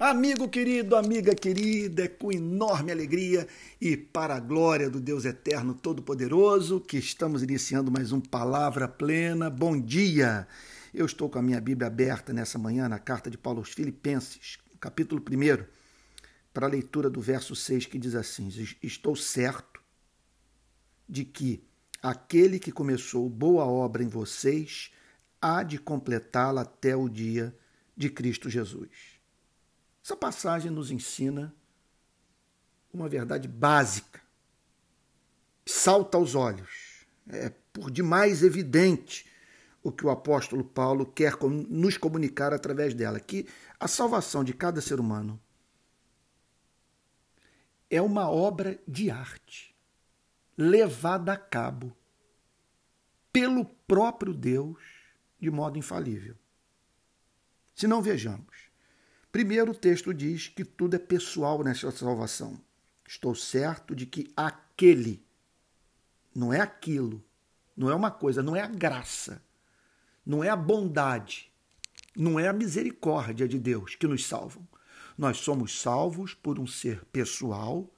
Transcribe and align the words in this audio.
Amigo 0.00 0.48
querido, 0.48 0.96
amiga 0.96 1.34
querida, 1.34 2.04
é 2.04 2.08
com 2.08 2.32
enorme 2.32 2.90
alegria 2.90 3.46
e 3.78 3.98
para 3.98 4.34
a 4.34 4.40
glória 4.40 4.88
do 4.88 4.98
Deus 4.98 5.26
Eterno 5.26 5.74
Todo-Poderoso 5.74 6.80
que 6.80 6.96
estamos 6.96 7.42
iniciando 7.42 7.92
mais 7.92 8.10
um 8.10 8.18
Palavra 8.18 8.88
Plena. 8.88 9.50
Bom 9.50 9.78
dia! 9.78 10.48
Eu 10.94 11.04
estou 11.04 11.28
com 11.28 11.38
a 11.38 11.42
minha 11.42 11.60
Bíblia 11.60 11.88
aberta 11.88 12.32
nessa 12.32 12.58
manhã 12.58 12.88
na 12.88 12.98
carta 12.98 13.30
de 13.30 13.36
Paulo 13.36 13.58
aos 13.58 13.74
Filipenses, 13.74 14.56
capítulo 14.80 15.22
1, 15.22 15.66
para 16.50 16.66
a 16.66 16.70
leitura 16.70 17.10
do 17.10 17.20
verso 17.20 17.54
6 17.54 17.84
que 17.84 17.98
diz 17.98 18.14
assim: 18.14 18.48
Estou 18.82 19.14
certo 19.14 19.82
de 21.06 21.26
que 21.26 21.62
aquele 22.02 22.58
que 22.58 22.72
começou 22.72 23.28
boa 23.28 23.66
obra 23.66 24.02
em 24.02 24.08
vocês 24.08 24.92
há 25.42 25.62
de 25.62 25.76
completá-la 25.76 26.62
até 26.62 26.96
o 26.96 27.06
dia 27.06 27.54
de 27.94 28.08
Cristo 28.08 28.48
Jesus. 28.48 29.19
Essa 30.10 30.16
passagem 30.16 30.72
nos 30.72 30.90
ensina 30.90 31.54
uma 32.92 33.08
verdade 33.08 33.46
básica, 33.46 34.20
salta 35.64 36.18
aos 36.18 36.34
olhos, 36.34 37.06
é 37.28 37.50
por 37.72 37.92
demais 37.92 38.42
evidente 38.42 39.30
o 39.84 39.92
que 39.92 40.04
o 40.04 40.10
apóstolo 40.10 40.64
Paulo 40.64 41.06
quer 41.06 41.36
nos 41.68 41.96
comunicar 41.96 42.52
através 42.52 42.92
dela, 42.92 43.20
que 43.20 43.46
a 43.78 43.86
salvação 43.86 44.42
de 44.42 44.52
cada 44.52 44.80
ser 44.80 44.98
humano 44.98 45.40
é 47.88 48.02
uma 48.02 48.28
obra 48.28 48.80
de 48.88 49.12
arte 49.12 49.72
levada 50.58 51.34
a 51.34 51.36
cabo 51.36 51.96
pelo 53.32 53.64
próprio 53.64 54.34
Deus 54.34 54.82
de 55.38 55.52
modo 55.52 55.78
infalível. 55.78 56.34
Se 57.76 57.86
não 57.86 58.02
vejamos, 58.02 58.49
Primeiro, 59.32 59.70
o 59.70 59.74
texto 59.74 60.12
diz 60.12 60.48
que 60.48 60.64
tudo 60.64 60.96
é 60.96 60.98
pessoal 60.98 61.62
nessa 61.62 61.90
salvação. 61.92 62.60
Estou 63.06 63.34
certo 63.34 63.94
de 63.94 64.04
que 64.04 64.32
aquele, 64.36 65.24
não 66.34 66.52
é 66.52 66.60
aquilo, 66.60 67.22
não 67.76 67.88
é 67.88 67.94
uma 67.94 68.10
coisa, 68.10 68.42
não 68.42 68.56
é 68.56 68.60
a 68.60 68.66
graça, 68.66 69.42
não 70.26 70.42
é 70.42 70.48
a 70.48 70.56
bondade, 70.56 71.52
não 72.16 72.40
é 72.40 72.48
a 72.48 72.52
misericórdia 72.52 73.46
de 73.46 73.58
Deus 73.58 73.94
que 73.94 74.06
nos 74.06 74.26
salvam. 74.26 74.66
Nós 75.16 75.38
somos 75.38 75.80
salvos 75.80 76.34
por 76.34 76.58
um 76.58 76.66
ser 76.66 77.04
pessoal, 77.06 77.88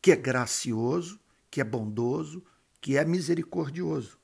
que 0.00 0.12
é 0.12 0.16
gracioso, 0.16 1.18
que 1.50 1.60
é 1.60 1.64
bondoso, 1.64 2.44
que 2.80 2.96
é 2.96 3.04
misericordioso 3.04 4.21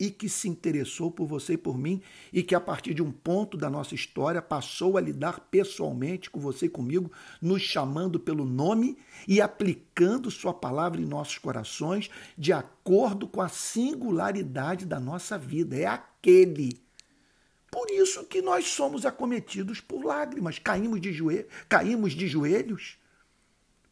e 0.00 0.10
que 0.10 0.30
se 0.30 0.48
interessou 0.48 1.10
por 1.10 1.26
você 1.26 1.52
e 1.52 1.58
por 1.58 1.76
mim 1.76 2.00
e 2.32 2.42
que 2.42 2.54
a 2.54 2.60
partir 2.60 2.94
de 2.94 3.02
um 3.02 3.12
ponto 3.12 3.58
da 3.58 3.68
nossa 3.68 3.94
história 3.94 4.40
passou 4.40 4.96
a 4.96 5.00
lidar 5.00 5.40
pessoalmente 5.50 6.30
com 6.30 6.40
você 6.40 6.66
e 6.66 6.70
comigo, 6.70 7.12
nos 7.40 7.60
chamando 7.60 8.18
pelo 8.18 8.46
nome 8.46 8.96
e 9.28 9.42
aplicando 9.42 10.30
sua 10.30 10.54
palavra 10.54 10.98
em 10.98 11.04
nossos 11.04 11.36
corações 11.36 12.08
de 12.38 12.50
acordo 12.50 13.28
com 13.28 13.42
a 13.42 13.48
singularidade 13.48 14.86
da 14.86 14.98
nossa 14.98 15.36
vida. 15.36 15.76
É 15.76 15.84
aquele. 15.84 16.80
Por 17.70 17.90
isso 17.90 18.24
que 18.24 18.40
nós 18.40 18.68
somos 18.68 19.04
acometidos 19.04 19.82
por 19.82 20.02
lágrimas, 20.02 20.58
caímos 20.58 20.98
de, 20.98 21.12
joelhos, 21.12 21.46
caímos 21.68 22.14
de 22.14 22.26
joelhos. 22.26 22.96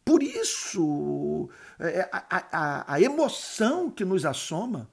Por 0.03 0.23
isso, 0.23 1.49
é, 1.79 2.09
a, 2.11 2.47
a, 2.51 2.93
a 2.95 3.01
emoção 3.01 3.91
que 3.91 4.03
nos 4.03 4.25
assoma 4.25 4.89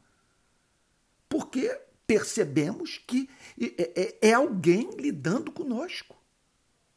porque 1.36 1.68
percebemos 2.06 2.96
que 2.96 3.28
é, 3.60 4.00
é, 4.22 4.28
é 4.30 4.32
alguém 4.32 4.96
lidando 4.96 5.52
conosco. 5.52 6.16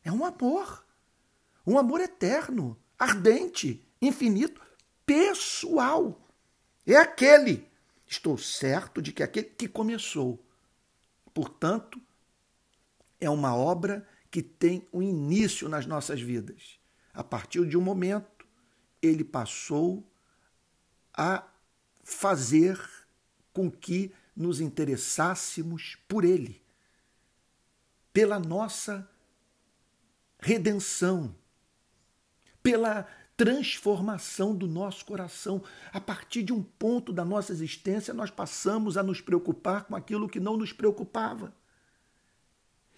É 0.02 0.10
um 0.10 0.24
amor. 0.24 0.86
Um 1.68 1.78
amor 1.78 2.00
eterno, 2.00 2.82
ardente, 2.98 3.86
infinito, 4.02 4.62
pessoal. 5.06 6.26
É 6.88 6.96
aquele. 6.96 7.68
Estou 8.08 8.38
certo 8.38 9.02
de 9.02 9.12
que 9.12 9.22
é 9.22 9.26
aquele 9.26 9.48
que 9.48 9.68
começou. 9.68 10.42
Portanto, 11.34 12.02
é 13.20 13.30
uma 13.30 13.54
obra 13.54 14.08
que 14.32 14.42
tem 14.42 14.88
um 14.94 15.02
início 15.02 15.68
nas 15.68 15.86
nossas 15.86 16.22
vidas. 16.22 16.80
A 17.14 17.26
partir 17.26 17.68
de 17.68 17.78
um 17.78 17.82
momento, 17.82 18.48
ele 19.02 19.26
passou 19.26 20.10
a 21.14 21.46
fazer 22.02 22.80
com 23.52 23.70
que 23.70 24.14
nos 24.40 24.62
interessássemos 24.62 25.98
por 26.08 26.24
Ele, 26.24 26.62
pela 28.14 28.40
nossa 28.40 29.08
redenção, 30.40 31.36
pela 32.64 33.06
transformação 33.36 34.56
do 34.56 34.66
nosso 34.66 35.06
coração. 35.06 35.62
A 35.92 36.00
partir 36.00 36.44
de 36.44 36.54
um 36.54 36.64
ponto 36.64 37.12
da 37.12 37.26
nossa 37.26 37.52
existência, 37.52 38.14
nós 38.14 38.32
passamos 38.32 38.98
a 38.98 39.04
nos 39.04 39.20
preocupar 39.20 39.84
com 39.84 39.96
aquilo 39.96 40.30
que 40.30 40.40
não 40.40 40.56
nos 40.56 40.72
preocupava. 40.72 41.54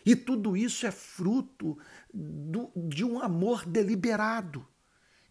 E 0.05 0.15
tudo 0.15 0.55
isso 0.55 0.85
é 0.85 0.91
fruto 0.91 1.77
do, 2.13 2.71
de 2.75 3.03
um 3.03 3.19
amor 3.19 3.65
deliberado, 3.65 4.67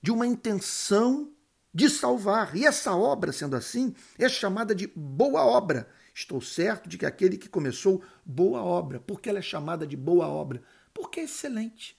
de 0.02 0.10
uma 0.10 0.26
intenção 0.26 1.32
de 1.72 1.88
salvar. 1.88 2.56
E 2.56 2.66
essa 2.66 2.94
obra, 2.94 3.32
sendo 3.32 3.56
assim, 3.56 3.94
é 4.18 4.28
chamada 4.28 4.74
de 4.74 4.86
boa 4.88 5.44
obra. 5.44 5.88
Estou 6.14 6.40
certo 6.40 6.88
de 6.88 6.98
que 6.98 7.06
aquele 7.06 7.38
que 7.38 7.48
começou 7.48 8.02
boa 8.24 8.62
obra, 8.62 9.00
por 9.00 9.20
que 9.20 9.28
ela 9.28 9.38
é 9.38 9.42
chamada 9.42 9.86
de 9.86 9.96
boa 9.96 10.26
obra? 10.28 10.62
Porque 10.92 11.20
é 11.20 11.24
excelente. 11.24 11.96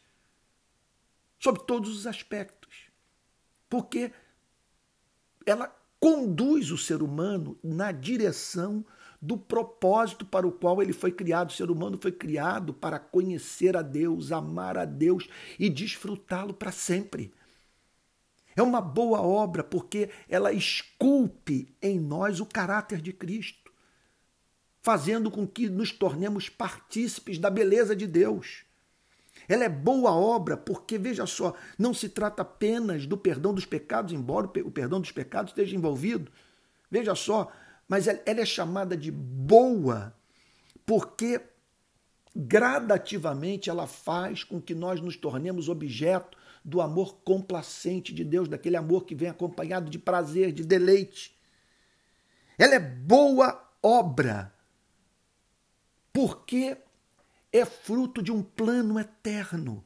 Sob 1.39 1.65
todos 1.65 1.95
os 1.95 2.05
aspectos. 2.05 2.89
Porque 3.69 4.11
ela 5.45 5.75
conduz 5.99 6.71
o 6.71 6.77
ser 6.77 7.01
humano 7.01 7.57
na 7.63 7.91
direção 7.91 8.85
do 9.21 9.37
propósito 9.37 10.25
para 10.25 10.47
o 10.47 10.51
qual 10.51 10.81
ele 10.81 10.93
foi 10.93 11.11
criado. 11.11 11.49
O 11.49 11.53
ser 11.53 11.69
humano 11.69 11.97
foi 12.01 12.11
criado 12.11 12.73
para 12.73 12.99
conhecer 12.99 13.77
a 13.77 13.81
Deus, 13.81 14.31
amar 14.31 14.77
a 14.77 14.85
Deus 14.85 15.27
e 15.59 15.69
desfrutá-lo 15.69 16.53
para 16.53 16.71
sempre. 16.71 17.31
É 18.55 18.61
uma 18.61 18.81
boa 18.81 19.21
obra 19.21 19.63
porque 19.63 20.09
ela 20.27 20.51
esculpe 20.51 21.73
em 21.81 21.99
nós 21.99 22.39
o 22.39 22.45
caráter 22.45 23.01
de 23.01 23.13
Cristo, 23.13 23.71
fazendo 24.81 25.29
com 25.29 25.47
que 25.47 25.69
nos 25.69 25.91
tornemos 25.91 26.49
partícipes 26.49 27.37
da 27.37 27.49
beleza 27.49 27.95
de 27.95 28.07
Deus. 28.07 28.63
Ela 29.47 29.65
é 29.65 29.69
boa 29.69 30.11
obra 30.11 30.55
porque, 30.55 30.97
veja 30.97 31.25
só, 31.25 31.53
não 31.77 31.93
se 31.93 32.09
trata 32.09 32.41
apenas 32.41 33.05
do 33.05 33.17
perdão 33.17 33.53
dos 33.53 33.65
pecados, 33.65 34.13
embora 34.13 34.47
o 34.47 34.71
perdão 34.71 34.99
dos 34.99 35.11
pecados 35.11 35.51
esteja 35.51 35.75
envolvido. 35.75 36.31
Veja 36.89 37.15
só, 37.15 37.51
mas 37.87 38.07
ela 38.07 38.21
é 38.25 38.45
chamada 38.45 38.95
de 38.95 39.11
boa 39.11 40.13
porque 40.85 41.41
gradativamente 42.35 43.69
ela 43.69 43.87
faz 43.87 44.43
com 44.43 44.61
que 44.61 44.73
nós 44.73 45.01
nos 45.01 45.15
tornemos 45.15 45.69
objeto 45.69 46.37
do 46.63 46.81
amor 46.81 47.15
complacente 47.23 48.13
de 48.13 48.23
Deus, 48.23 48.47
daquele 48.47 48.77
amor 48.77 49.05
que 49.05 49.15
vem 49.15 49.29
acompanhado 49.29 49.89
de 49.89 49.97
prazer, 49.97 50.51
de 50.51 50.63
deleite. 50.63 51.37
Ela 52.57 52.75
é 52.75 52.79
boa 52.79 53.69
obra, 53.81 54.53
porque 56.13 56.77
é 57.51 57.65
fruto 57.65 58.21
de 58.21 58.31
um 58.31 58.43
plano 58.43 58.99
eterno, 58.99 59.83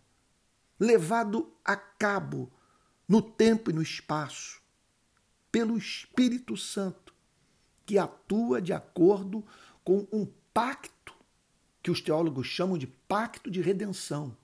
levado 0.79 1.53
a 1.63 1.75
cabo 1.75 2.51
no 3.07 3.21
tempo 3.21 3.69
e 3.69 3.73
no 3.73 3.81
espaço, 3.81 4.61
pelo 5.51 5.77
Espírito 5.77 6.57
Santo, 6.57 7.13
que 7.85 7.97
atua 7.97 8.61
de 8.61 8.73
acordo 8.73 9.45
com 9.83 10.07
um 10.11 10.27
pacto 10.53 11.13
que 11.81 11.91
os 11.91 12.01
teólogos 12.01 12.47
chamam 12.47 12.77
de 12.77 12.87
pacto 12.87 13.49
de 13.49 13.61
redenção, 13.61 14.35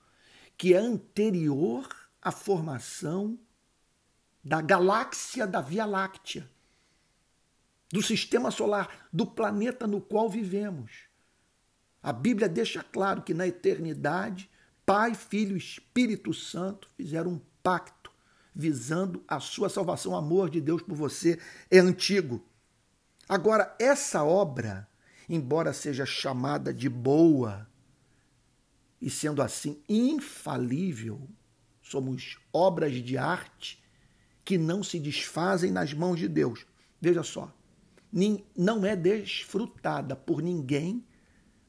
que 0.58 0.74
é 0.74 0.78
anterior 0.78 1.89
a 2.21 2.31
formação 2.31 3.39
da 4.44 4.62
galáxia 4.62 5.47
da 5.47 5.62
Via 5.62 5.85
Láctea, 5.85 6.50
do 7.91 8.01
sistema 8.01 8.51
solar, 8.51 9.07
do 9.12 9.25
planeta 9.25 9.85
no 9.88 10.00
qual 10.00 10.29
vivemos. 10.29 11.09
A 12.01 12.12
Bíblia 12.13 12.47
deixa 12.47 12.83
claro 12.83 13.21
que 13.21 13.33
na 13.33 13.47
eternidade, 13.47 14.50
Pai, 14.85 15.13
Filho 15.13 15.56
e 15.56 15.59
Espírito 15.59 16.33
Santo 16.33 16.89
fizeram 16.95 17.31
um 17.31 17.41
pacto 17.62 18.12
visando 18.53 19.24
a 19.27 19.39
sua 19.39 19.69
salvação. 19.69 20.13
O 20.13 20.15
amor 20.15 20.50
de 20.50 20.59
Deus 20.59 20.81
por 20.81 20.95
você 20.95 21.39
é 21.69 21.79
antigo. 21.79 22.44
Agora, 23.29 23.75
essa 23.79 24.24
obra, 24.24 24.88
embora 25.29 25.74
seja 25.74 26.06
chamada 26.06 26.74
de 26.74 26.89
boa 26.89 27.69
e 29.00 29.09
sendo 29.09 29.41
assim 29.41 29.81
infalível, 29.88 31.29
somos 31.91 32.38
obras 32.53 32.93
de 32.93 33.17
arte 33.17 33.81
que 34.43 34.57
não 34.57 34.81
se 34.81 34.99
desfazem 34.99 35.71
nas 35.71 35.93
mãos 35.93 36.17
de 36.17 36.27
Deus. 36.27 36.65
Veja 36.99 37.21
só, 37.21 37.53
não 38.57 38.85
é 38.85 38.95
desfrutada 38.95 40.15
por 40.15 40.41
ninguém 40.41 41.05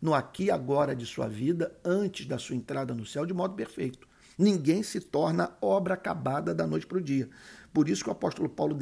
no 0.00 0.14
aqui 0.14 0.44
e 0.44 0.50
agora 0.50 0.96
de 0.96 1.06
sua 1.06 1.28
vida, 1.28 1.78
antes 1.84 2.26
da 2.26 2.38
sua 2.38 2.56
entrada 2.56 2.94
no 2.94 3.06
céu, 3.06 3.24
de 3.24 3.32
modo 3.32 3.54
perfeito. 3.54 4.08
Ninguém 4.36 4.82
se 4.82 5.00
torna 5.00 5.56
obra 5.60 5.94
acabada 5.94 6.54
da 6.54 6.66
noite 6.66 6.86
para 6.86 6.98
o 6.98 7.02
dia. 7.02 7.28
Por 7.72 7.88
isso 7.88 8.02
que 8.02 8.08
o 8.08 8.12
apóstolo 8.12 8.48
Paulo 8.48 8.76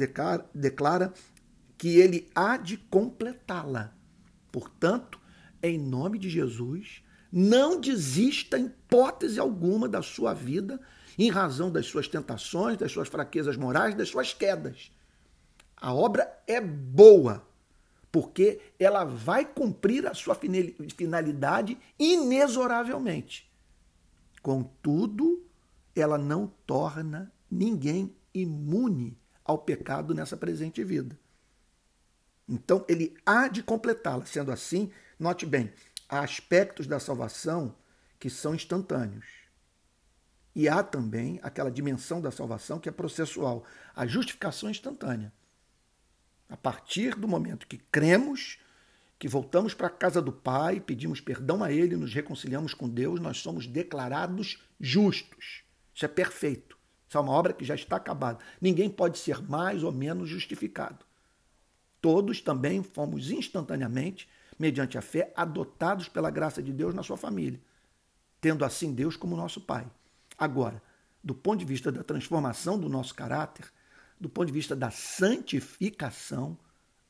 declara 0.53 1.13
que 1.77 1.99
ele 1.99 2.27
há 2.33 2.57
de 2.57 2.77
completá-la. 2.77 3.93
Portanto, 4.51 5.19
em 5.61 5.77
nome 5.77 6.17
de 6.17 6.29
Jesus, 6.29 7.03
não 7.31 7.79
desista 7.79 8.57
em 8.57 8.65
hipótese 8.65 9.39
alguma 9.39 9.87
da 9.87 10.01
sua 10.01 10.33
vida 10.33 10.79
em 11.17 11.29
razão 11.29 11.71
das 11.71 11.85
suas 11.85 12.07
tentações, 12.07 12.77
das 12.77 12.91
suas 12.91 13.07
fraquezas 13.07 13.57
morais, 13.57 13.95
das 13.95 14.09
suas 14.09 14.33
quedas. 14.33 14.91
A 15.75 15.93
obra 15.93 16.31
é 16.45 16.61
boa, 16.61 17.47
porque 18.11 18.61
ela 18.77 19.03
vai 19.03 19.45
cumprir 19.45 20.05
a 20.05 20.13
sua 20.13 20.35
finalidade 20.35 21.77
inexoravelmente. 21.97 23.51
Contudo, 24.41 25.45
ela 25.95 26.17
não 26.17 26.47
torna 26.65 27.31
ninguém 27.49 28.15
imune 28.33 29.17
ao 29.43 29.57
pecado 29.57 30.13
nessa 30.13 30.37
presente 30.37 30.83
vida. 30.83 31.19
Então, 32.47 32.85
ele 32.87 33.15
há 33.25 33.47
de 33.47 33.63
completá-la. 33.63 34.25
Sendo 34.25 34.51
assim, 34.51 34.91
note 35.19 35.45
bem, 35.45 35.71
há 36.07 36.21
aspectos 36.21 36.85
da 36.85 36.99
salvação 36.99 37.75
que 38.19 38.29
são 38.29 38.53
instantâneos. 38.53 39.40
E 40.55 40.67
há 40.67 40.83
também 40.83 41.39
aquela 41.41 41.71
dimensão 41.71 42.21
da 42.21 42.31
salvação 42.31 42.79
que 42.79 42.89
é 42.89 42.91
processual, 42.91 43.63
a 43.95 44.05
justificação 44.05 44.69
instantânea. 44.69 45.31
A 46.49 46.57
partir 46.57 47.15
do 47.15 47.27
momento 47.27 47.67
que 47.67 47.77
cremos, 47.77 48.59
que 49.17 49.27
voltamos 49.27 49.73
para 49.73 49.87
a 49.87 49.91
casa 49.91 50.21
do 50.21 50.33
Pai, 50.33 50.79
pedimos 50.79 51.21
perdão 51.21 51.63
a 51.63 51.71
Ele, 51.71 51.95
nos 51.95 52.13
reconciliamos 52.13 52.73
com 52.73 52.89
Deus, 52.89 53.19
nós 53.19 53.37
somos 53.37 53.65
declarados 53.65 54.61
justos. 54.79 55.63
Isso 55.93 56.03
é 56.03 56.07
perfeito. 56.09 56.77
Isso 57.07 57.17
é 57.17 57.21
uma 57.21 57.31
obra 57.31 57.53
que 57.53 57.63
já 57.63 57.75
está 57.75 57.97
acabada. 57.97 58.39
Ninguém 58.59 58.89
pode 58.89 59.17
ser 59.19 59.41
mais 59.41 59.83
ou 59.83 59.91
menos 59.91 60.27
justificado. 60.27 61.05
Todos 62.01 62.41
também 62.41 62.81
fomos 62.81 63.29
instantaneamente, 63.29 64.27
mediante 64.57 64.97
a 64.97 65.01
fé, 65.01 65.31
adotados 65.35 66.09
pela 66.09 66.31
graça 66.31 66.61
de 66.61 66.73
Deus 66.73 66.95
na 66.95 67.03
sua 67.03 67.15
família, 67.15 67.61
tendo 68.41 68.65
assim 68.65 68.93
Deus 68.93 69.15
como 69.15 69.37
nosso 69.37 69.61
Pai. 69.61 69.85
Agora, 70.41 70.81
do 71.23 71.35
ponto 71.35 71.59
de 71.59 71.65
vista 71.65 71.91
da 71.91 72.03
transformação 72.03 72.79
do 72.79 72.89
nosso 72.89 73.13
caráter, 73.13 73.71
do 74.19 74.27
ponto 74.27 74.47
de 74.47 74.51
vista 74.51 74.75
da 74.75 74.89
santificação, 74.89 76.57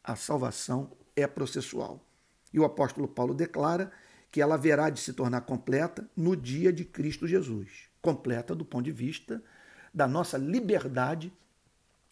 a 0.04 0.18
salvação 0.18 0.92
é 1.16 1.26
processual. 1.26 2.06
E 2.52 2.60
o 2.60 2.66
apóstolo 2.66 3.08
Paulo 3.08 3.34
declara 3.34 3.90
que 4.30 4.42
ela 4.42 4.56
haverá 4.56 4.90
de 4.90 5.00
se 5.00 5.14
tornar 5.14 5.40
completa 5.42 6.06
no 6.14 6.36
dia 6.36 6.74
de 6.74 6.84
Cristo 6.84 7.26
Jesus. 7.26 7.90
Completa 8.02 8.54
do 8.54 8.66
ponto 8.66 8.84
de 8.84 8.92
vista 8.92 9.42
da 9.94 10.10
nossa 10.10 10.38
liberdade 10.38 11.32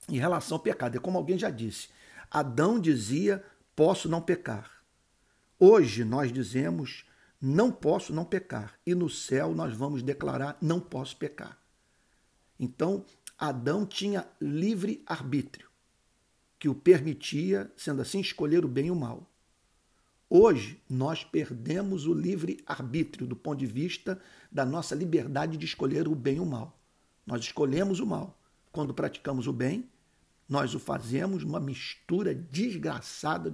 em 0.07 0.17
relação 0.17 0.55
ao 0.55 0.63
pecado. 0.63 0.95
É 0.95 1.01
como 1.01 1.17
alguém 1.17 1.37
já 1.37 1.49
disse: 1.49 1.89
Adão 2.31 2.79
dizia: 2.79 3.43
posso 3.75 4.07
não 4.07 4.21
pecar. 4.21 4.71
Hoje 5.59 6.05
nós 6.05 6.31
dizemos: 6.31 7.03
não 7.41 7.71
posso 7.71 8.13
não 8.13 8.25
pecar. 8.25 8.79
E 8.85 8.93
no 8.93 9.09
céu 9.09 9.53
nós 9.53 9.73
vamos 9.73 10.03
declarar: 10.03 10.57
não 10.61 10.79
posso 10.79 11.15
pecar. 11.17 11.57
Então, 12.59 13.05
Adão 13.37 13.85
tinha 13.85 14.27
livre 14.41 15.01
arbítrio, 15.05 15.69
que 16.57 16.67
o 16.67 16.75
permitia, 16.75 17.71
sendo 17.77 18.01
assim, 18.01 18.19
escolher 18.19 18.65
o 18.65 18.67
bem 18.67 18.87
e 18.87 18.91
o 18.91 18.95
mal. 18.95 19.29
Hoje, 20.29 20.79
nós 20.87 21.23
perdemos 21.23 22.05
o 22.05 22.13
livre 22.13 22.61
arbítrio 22.65 23.25
do 23.25 23.35
ponto 23.35 23.57
de 23.57 23.65
vista 23.65 24.21
da 24.51 24.65
nossa 24.65 24.93
liberdade 24.93 25.57
de 25.57 25.65
escolher 25.65 26.07
o 26.07 26.13
bem 26.13 26.35
e 26.35 26.39
o 26.39 26.45
mal. 26.45 26.77
Nós 27.25 27.41
escolhemos 27.41 27.99
o 27.99 28.05
mal. 28.05 28.39
Quando 28.71 28.93
praticamos 28.93 29.47
o 29.47 29.53
bem, 29.53 29.89
nós 30.49 30.73
o 30.73 30.79
fazemos 30.79 31.45
numa 31.45 31.59
mistura 31.59 32.33
desgraçada 32.33 33.53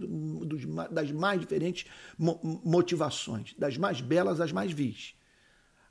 das 0.90 1.12
mais 1.12 1.42
diferentes 1.42 1.92
motivações, 2.18 3.54
das 3.58 3.78
mais 3.78 4.00
belas 4.00 4.40
às 4.40 4.54
mais 4.54 4.72
vis. 4.72 5.14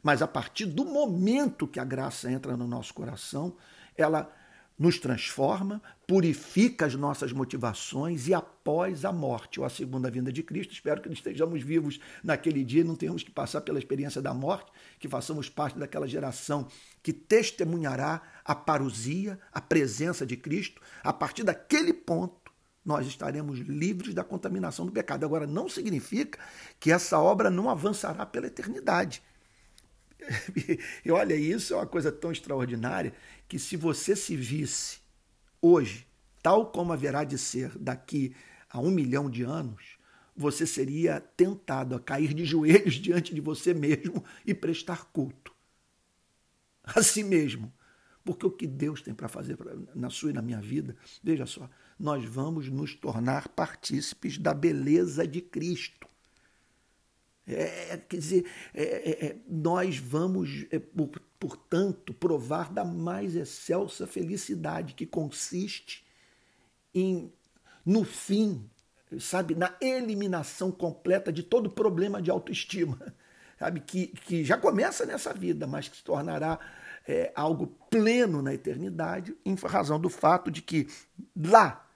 Mas 0.02 0.22
a 0.22 0.26
partir 0.26 0.66
do 0.66 0.84
momento 0.84 1.68
que 1.68 1.78
a 1.78 1.84
graça 1.84 2.30
entra 2.30 2.56
no 2.56 2.66
nosso 2.66 2.94
coração, 2.94 3.56
ela 3.96 4.34
nos 4.78 4.98
transforma, 4.98 5.80
purifica 6.06 6.86
as 6.86 6.94
nossas 6.94 7.32
motivações 7.32 8.26
e 8.26 8.34
após 8.34 9.04
a 9.04 9.12
morte 9.12 9.60
ou 9.60 9.66
a 9.66 9.70
segunda 9.70 10.10
vinda 10.10 10.32
de 10.32 10.42
Cristo, 10.42 10.72
espero 10.72 11.00
que 11.00 11.12
estejamos 11.12 11.62
vivos 11.62 12.00
naquele 12.22 12.64
dia, 12.64 12.84
não 12.84 12.96
tenhamos 12.96 13.22
que 13.22 13.30
passar 13.30 13.60
pela 13.60 13.78
experiência 13.78 14.20
da 14.20 14.34
morte, 14.34 14.70
que 14.98 15.08
façamos 15.08 15.48
parte 15.48 15.78
daquela 15.78 16.08
geração 16.08 16.66
que 17.02 17.12
testemunhará 17.12 18.22
a 18.44 18.54
parousia, 18.54 19.38
a 19.52 19.60
presença 19.60 20.26
de 20.26 20.36
Cristo. 20.36 20.80
A 21.02 21.12
partir 21.12 21.44
daquele 21.44 21.92
ponto, 21.92 22.52
nós 22.84 23.06
estaremos 23.06 23.60
livres 23.60 24.12
da 24.12 24.22
contaminação 24.22 24.84
do 24.84 24.92
pecado. 24.92 25.24
Agora, 25.24 25.46
não 25.46 25.68
significa 25.68 26.38
que 26.78 26.92
essa 26.92 27.18
obra 27.18 27.48
não 27.48 27.70
avançará 27.70 28.26
pela 28.26 28.46
eternidade. 28.46 29.22
E 31.04 31.10
olha, 31.10 31.34
isso 31.34 31.74
é 31.74 31.76
uma 31.76 31.86
coisa 31.86 32.10
tão 32.10 32.32
extraordinária 32.32 33.12
que 33.48 33.58
se 33.58 33.76
você 33.76 34.16
se 34.16 34.36
visse 34.36 34.98
hoje, 35.60 36.06
tal 36.42 36.66
como 36.66 36.92
haverá 36.92 37.24
de 37.24 37.38
ser 37.38 37.76
daqui 37.78 38.34
a 38.70 38.80
um 38.80 38.90
milhão 38.90 39.30
de 39.30 39.42
anos, 39.42 39.98
você 40.36 40.66
seria 40.66 41.20
tentado 41.20 41.94
a 41.94 42.00
cair 42.00 42.34
de 42.34 42.44
joelhos 42.44 42.94
diante 43.00 43.34
de 43.34 43.40
você 43.40 43.72
mesmo 43.72 44.24
e 44.44 44.52
prestar 44.52 45.04
culto 45.06 45.54
a 46.82 47.02
si 47.02 47.22
mesmo. 47.22 47.72
Porque 48.24 48.46
o 48.46 48.50
que 48.50 48.66
Deus 48.66 49.02
tem 49.02 49.14
para 49.14 49.28
fazer 49.28 49.58
na 49.94 50.08
sua 50.08 50.30
e 50.30 50.32
na 50.32 50.40
minha 50.40 50.60
vida, 50.60 50.96
veja 51.22 51.44
só, 51.44 51.68
nós 51.98 52.24
vamos 52.24 52.70
nos 52.70 52.94
tornar 52.94 53.48
partícipes 53.48 54.38
da 54.38 54.54
beleza 54.54 55.26
de 55.26 55.42
Cristo. 55.42 56.08
É, 57.46 57.98
quer 58.08 58.16
dizer, 58.16 58.46
é, 58.72 58.82
é, 58.82 59.26
é 59.26 59.36
nós 59.46 59.98
vamos, 59.98 60.66
é, 60.70 60.78
por, 60.78 61.10
portanto, 61.38 62.14
provar 62.14 62.72
da 62.72 62.84
mais 62.84 63.36
excelsa 63.36 64.06
felicidade 64.06 64.94
que 64.94 65.04
consiste 65.04 66.04
em, 66.94 67.30
no 67.84 68.02
fim, 68.02 68.68
sabe, 69.20 69.54
na 69.54 69.76
eliminação 69.80 70.72
completa 70.72 71.30
de 71.30 71.42
todo 71.42 71.68
problema 71.68 72.22
de 72.22 72.30
autoestima, 72.30 72.98
sabe, 73.58 73.80
que, 73.80 74.06
que 74.06 74.42
já 74.42 74.56
começa 74.56 75.04
nessa 75.04 75.34
vida, 75.34 75.66
mas 75.66 75.86
que 75.86 75.98
se 75.98 76.04
tornará 76.04 76.58
é, 77.06 77.30
algo 77.34 77.66
pleno 77.90 78.40
na 78.40 78.54
eternidade, 78.54 79.36
em 79.44 79.54
razão 79.54 80.00
do 80.00 80.08
fato 80.08 80.50
de 80.50 80.62
que 80.62 80.88
lá, 81.36 81.86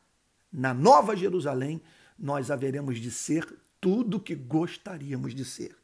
na 0.53 0.75
Nova 0.75 1.17
Jerusalém, 1.17 1.81
nós 2.19 2.51
haveremos 2.51 2.99
de 2.99 3.11
ser 3.11 3.47
tudo 3.81 4.21
que 4.21 4.35
gostaríamos 4.35 5.35
de 5.35 5.45
ser. 5.45 5.77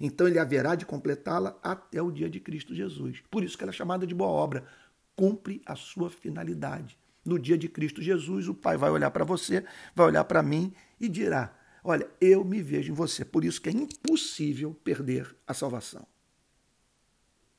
Então 0.00 0.28
ele 0.28 0.38
haverá 0.38 0.74
de 0.74 0.86
completá-la 0.86 1.58
até 1.62 2.00
o 2.00 2.10
dia 2.10 2.30
de 2.30 2.38
Cristo 2.38 2.74
Jesus. 2.74 3.22
Por 3.30 3.42
isso 3.42 3.56
que 3.56 3.64
ela 3.64 3.72
é 3.72 3.74
chamada 3.74 4.06
de 4.06 4.14
boa 4.14 4.30
obra. 4.30 4.64
Cumpre 5.16 5.60
a 5.66 5.74
sua 5.74 6.08
finalidade. 6.08 6.96
No 7.24 7.38
dia 7.38 7.58
de 7.58 7.68
Cristo 7.68 8.00
Jesus, 8.00 8.48
o 8.48 8.54
Pai 8.54 8.76
vai 8.76 8.90
olhar 8.90 9.10
para 9.10 9.24
você, 9.24 9.64
vai 9.94 10.06
olhar 10.06 10.24
para 10.24 10.42
mim 10.42 10.72
e 11.00 11.08
dirá: 11.08 11.54
Olha, 11.82 12.08
eu 12.20 12.44
me 12.44 12.62
vejo 12.62 12.92
em 12.92 12.94
você. 12.94 13.24
Por 13.24 13.44
isso 13.44 13.60
que 13.60 13.68
é 13.68 13.72
impossível 13.72 14.72
perder 14.84 15.36
a 15.46 15.52
salvação. 15.52 16.06